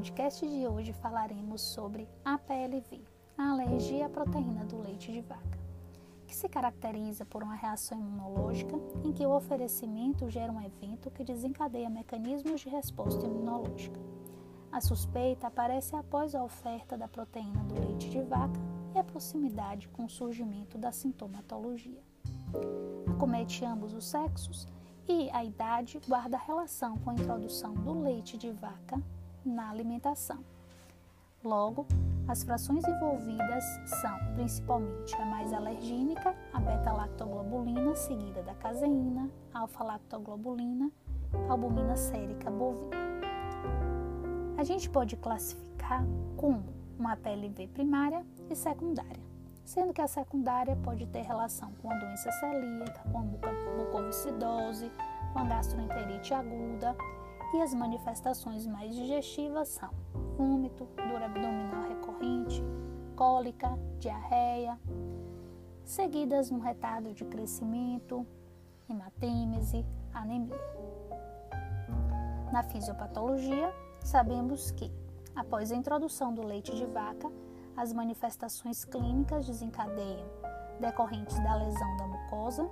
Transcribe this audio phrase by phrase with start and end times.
[0.00, 3.04] podcast de hoje falaremos sobre APLV,
[3.36, 5.58] a alergia à proteína do leite de vaca,
[6.26, 11.22] que se caracteriza por uma reação imunológica em que o oferecimento gera um evento que
[11.22, 14.00] desencadeia mecanismos de resposta imunológica.
[14.72, 18.58] A suspeita aparece após a oferta da proteína do leite de vaca
[18.94, 22.00] e a proximidade com o surgimento da sintomatologia.
[23.06, 24.66] Acomete ambos os sexos
[25.06, 28.98] e a idade guarda relação com a introdução do leite de vaca
[29.44, 30.38] na alimentação.
[31.42, 31.86] Logo,
[32.28, 33.64] as frações envolvidas
[34.00, 40.90] são principalmente a mais alergênica, a beta-lactoglobulina, seguida da caseína, alfa-lactoglobulina,
[41.48, 42.96] albumina sérica bovina.
[44.58, 46.04] A gente pode classificar
[46.36, 46.62] como
[46.98, 49.22] uma PLV primária e secundária,
[49.64, 53.22] sendo que a secundária pode ter relação com a doença celíaca, com a
[53.78, 54.92] mucoviscidose,
[55.32, 56.94] com a gastroenterite aguda
[57.52, 59.90] e as manifestações mais digestivas são
[60.36, 62.62] vômito, dor abdominal recorrente,
[63.16, 64.78] cólica, diarreia,
[65.84, 68.26] seguidas no retardo de crescimento,
[68.88, 69.84] hematêmese,
[70.14, 70.56] anemia.
[72.52, 74.90] Na fisiopatologia, sabemos que,
[75.34, 77.30] após a introdução do leite de vaca,
[77.76, 80.26] as manifestações clínicas desencadeiam
[80.80, 82.68] decorrentes da lesão da mucosa,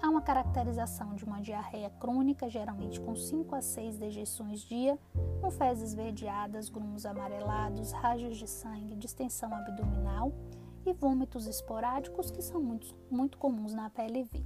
[0.00, 4.96] Há uma caracterização de uma diarreia crônica, geralmente com 5 a 6 dejeições dia,
[5.40, 10.32] com fezes verdeadas, grumos amarelados, rajos de sangue, distensão abdominal
[10.86, 14.44] e vômitos esporádicos que são muito, muito comuns na PLV.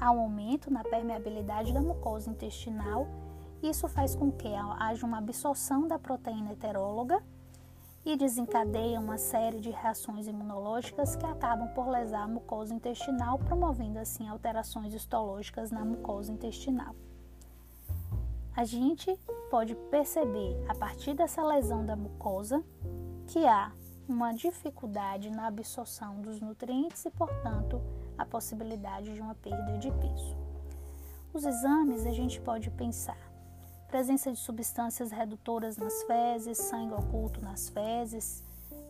[0.00, 3.08] Há um aumento na permeabilidade da mucosa intestinal,
[3.60, 4.48] isso faz com que
[4.78, 7.22] haja uma absorção da proteína heteróloga
[8.04, 13.98] e desencadeia uma série de reações imunológicas que acabam por lesar a mucosa intestinal, promovendo
[13.98, 16.94] assim alterações histológicas na mucosa intestinal.
[18.56, 19.18] A gente
[19.50, 22.64] pode perceber a partir dessa lesão da mucosa
[23.26, 23.72] que há
[24.08, 27.80] uma dificuldade na absorção dos nutrientes e, portanto,
[28.18, 30.36] a possibilidade de uma perda de peso.
[31.32, 33.29] Os exames a gente pode pensar
[33.90, 38.44] presença de substâncias redutoras nas fezes, sangue oculto nas fezes,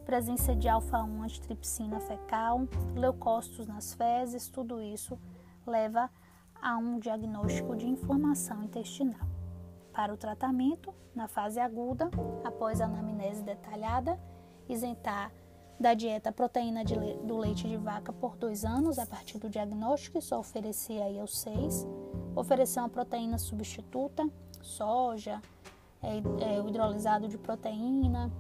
[0.05, 5.19] presença de alfa-1 antitripsina fecal, leucócitos nas fezes, tudo isso
[5.67, 6.11] leva
[6.61, 9.27] a um diagnóstico de inflamação intestinal.
[9.91, 12.11] Para o tratamento, na fase aguda,
[12.45, 14.21] após a anamnese detalhada,
[14.69, 15.33] isentar
[15.81, 20.19] da dieta proteína de do leite de vaca por dois anos a partir do diagnóstico,
[20.19, 21.87] e só oferecia aí aos seis,
[22.37, 24.29] oferecer uma proteína substituta,
[24.61, 25.41] soja,
[26.03, 26.19] é,
[26.57, 28.31] é, o hidrolisado de proteína,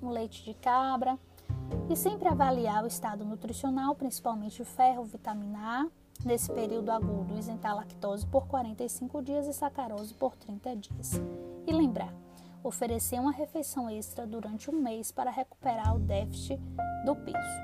[0.00, 1.18] o leite de cabra
[1.90, 5.86] e sempre avaliar o estado nutricional, principalmente ferro, vitamina A,
[6.24, 11.12] nesse período agudo, isentar lactose por 45 dias e sacarose por 30 dias.
[11.66, 12.12] E lembrar,
[12.66, 16.60] oferecer uma refeição extra durante um mês para recuperar o déficit
[17.04, 17.62] do peso.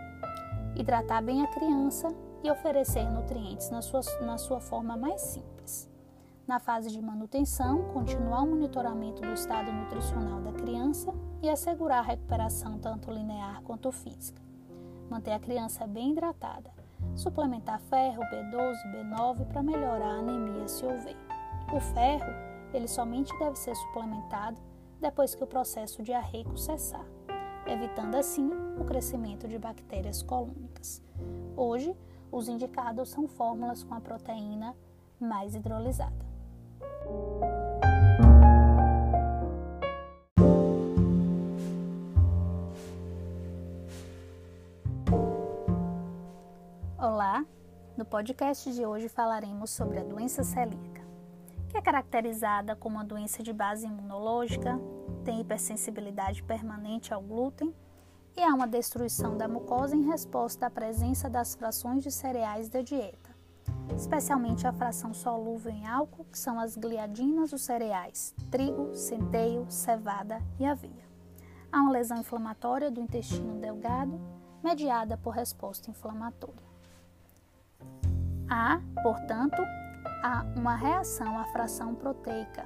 [0.77, 2.09] Hidratar bem a criança
[2.43, 5.91] e oferecer nutrientes na sua, na sua forma mais simples.
[6.47, 11.13] Na fase de manutenção, continuar o monitoramento do estado nutricional da criança
[11.43, 14.41] e assegurar a recuperação tanto linear quanto física.
[15.11, 16.71] Manter a criança bem hidratada.
[17.15, 21.17] Suplementar ferro, B12, B9 para melhorar a anemia se houver.
[21.73, 22.33] O ferro,
[22.73, 24.72] ele somente deve ser suplementado
[25.03, 27.05] depois que o processo diarreico cessar,
[27.67, 28.49] evitando assim
[28.79, 31.03] o crescimento de bactérias colônicas.
[31.57, 31.95] Hoje,
[32.31, 34.77] os indicados são fórmulas com a proteína
[35.19, 36.25] mais hidrolisada.
[46.97, 47.45] Olá!
[47.97, 50.92] No podcast de hoje falaremos sobre a doença celíaca,
[51.73, 54.79] que é caracterizada como uma doença de base imunológica,
[55.25, 57.75] tem hipersensibilidade permanente ao glúten
[58.37, 62.83] e há uma destruição da mucosa em resposta à presença das frações de cereais da
[62.83, 63.33] dieta
[63.97, 70.41] especialmente a fração solúvel em álcool, que são as gliadinas dos cereais, trigo, centeio, cevada
[70.59, 71.11] e aveia.
[71.71, 74.21] Há uma lesão inflamatória do intestino delgado,
[74.63, 76.73] mediada por resposta inflamatória.
[78.49, 79.63] Há, portanto,
[80.23, 82.65] há uma reação à fração proteica.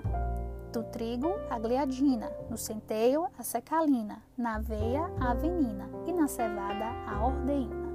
[0.73, 6.85] Do trigo, a gliadina, no centeio, a secalina, na aveia, a avenina e na cevada,
[7.07, 7.87] a ordeína.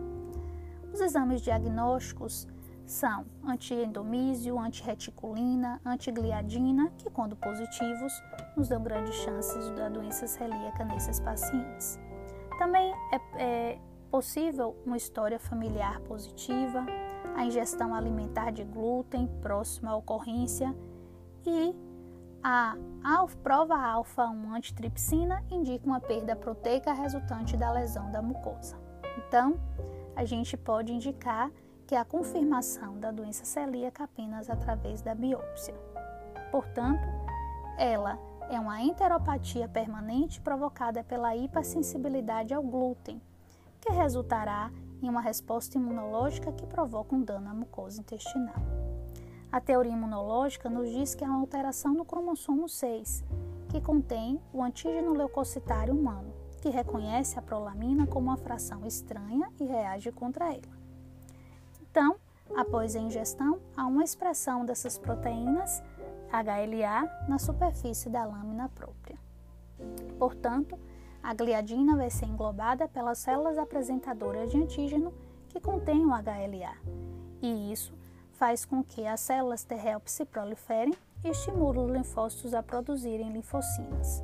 [0.91, 2.47] Os exames diagnósticos
[2.85, 8.11] são antiendomísio, antirreticulina, antigliadina, que, quando positivos,
[8.57, 11.99] nos dão grandes chances da doença celíaca nesses pacientes.
[12.57, 13.79] Também é, é
[14.09, 16.85] possível uma história familiar positiva,
[17.35, 20.75] a ingestão alimentar de glúten próxima à ocorrência
[21.45, 21.75] e
[22.43, 22.75] A
[23.43, 28.77] prova alfa-1 antitripsina indica uma perda proteica resultante da lesão da mucosa.
[29.17, 29.59] Então,
[30.15, 31.51] a gente pode indicar
[31.85, 35.75] que a confirmação da doença celíaca apenas através da biópsia.
[36.51, 37.07] Portanto,
[37.77, 38.17] ela
[38.49, 43.21] é uma enteropatia permanente provocada pela hipersensibilidade ao glúten,
[43.79, 48.55] que resultará em uma resposta imunológica que provoca um dano à mucosa intestinal.
[49.51, 53.23] A teoria imunológica nos diz que há uma alteração no cromossomo 6,
[53.69, 59.65] que contém o antígeno leucocitário humano, que reconhece a prolamina como uma fração estranha e
[59.65, 60.81] reage contra ela.
[61.81, 62.15] Então,
[62.55, 65.83] após a ingestão, há uma expressão dessas proteínas
[66.31, 69.17] HLA na superfície da lâmina própria.
[70.17, 70.77] Portanto,
[71.23, 75.13] a gliadina vai ser englobada pelas células apresentadoras de antígeno
[75.49, 76.75] que contêm o HLA,
[77.41, 77.93] e isso
[78.33, 83.31] faz com que as células T helper se proliferem e estimule os linfócitos a produzirem
[83.31, 84.23] linfocinas.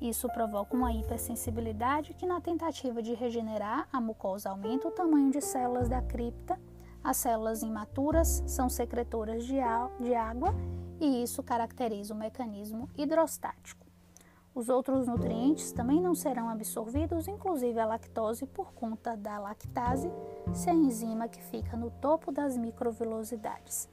[0.00, 5.40] Isso provoca uma hipersensibilidade que, na tentativa de regenerar a mucosa, aumenta o tamanho de
[5.40, 6.58] células da cripta.
[7.04, 10.52] As células imaturas são secretoras de água
[11.00, 13.81] e isso caracteriza o mecanismo hidrostático.
[14.54, 20.12] Os outros nutrientes também não serão absorvidos, inclusive a lactose, por conta da lactase,
[20.52, 23.88] ser a enzima que fica no topo das microvilosidades.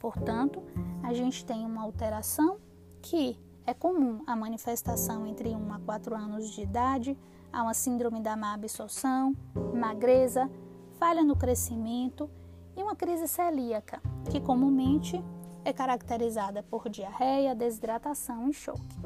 [0.00, 0.62] Portanto,
[1.02, 2.58] a gente tem uma alteração
[3.00, 7.16] que é comum a manifestação entre 1 a 4 anos de idade,
[7.52, 9.36] há uma síndrome da má absorção,
[9.72, 10.50] magreza,
[10.98, 12.28] falha no crescimento
[12.76, 15.22] e uma crise celíaca, que comumente
[15.64, 18.98] é caracterizada por diarreia, desidratação e choque.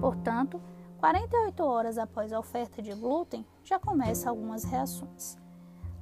[0.00, 0.60] Portanto,
[0.98, 5.36] 48 horas após a oferta de glúten, já começam algumas reações.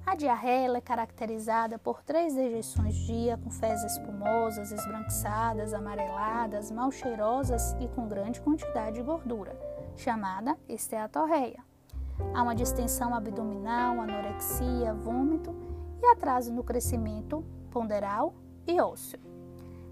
[0.07, 7.73] A diarreia é caracterizada por três dejeições dia, com fezes espumosas, esbranquiçadas, amareladas, mal cheirosas
[7.81, 9.59] e com grande quantidade de gordura,
[9.97, 11.63] chamada esteatorreia.
[12.33, 15.55] Há uma distensão abdominal, anorexia, vômito
[16.01, 18.33] e atraso no crescimento ponderal
[18.67, 19.36] e ósseo.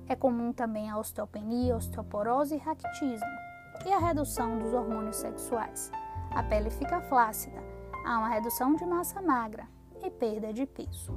[0.07, 3.27] É comum também a osteopenia, osteoporose e raquitismo
[3.87, 5.91] e a redução dos hormônios sexuais.
[6.31, 7.63] A pele fica flácida,
[8.05, 9.67] há uma redução de massa magra
[10.03, 11.13] e perda de peso.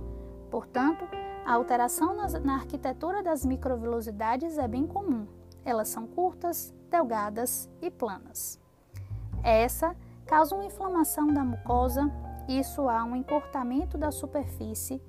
[0.49, 1.05] Portanto,
[1.45, 5.27] a alteração na arquitetura das microvilosidades é bem comum.
[5.65, 8.59] Elas são curtas, delgadas e planas.
[9.43, 9.95] Essa
[10.25, 12.09] causa uma inflamação da mucosa,
[12.47, 15.01] isso há um encurtamento da superfície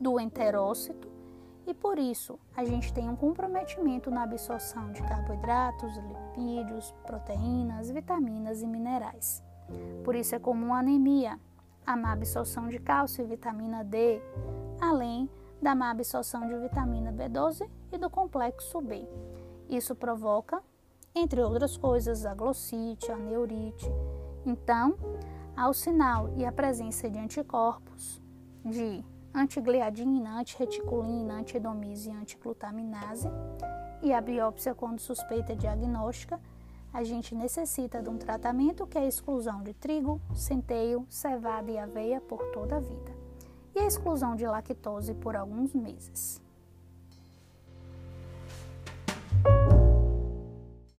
[0.00, 1.17] do enterócito
[1.68, 8.62] e por isso a gente tem um comprometimento na absorção de carboidratos, lipídios, proteínas, vitaminas
[8.62, 9.42] e minerais.
[10.02, 11.38] Por isso é comum a anemia,
[11.86, 14.18] a má absorção de cálcio e vitamina D,
[14.80, 15.28] além
[15.60, 19.06] da má absorção de vitamina B12 e do complexo B.
[19.68, 20.62] Isso provoca,
[21.14, 23.86] entre outras coisas, a glossite, a neurite.
[24.46, 24.96] Então,
[25.54, 28.22] ao sinal e a presença de anticorpos
[28.64, 33.28] de antigliadina, antirreticulina, antidomise e antiglutaminase.
[34.02, 36.40] E a biópsia, quando suspeita diagnóstica,
[36.92, 41.78] a gente necessita de um tratamento que é a exclusão de trigo, centeio, cevada e
[41.78, 43.12] aveia por toda a vida.
[43.74, 46.42] E a exclusão de lactose por alguns meses.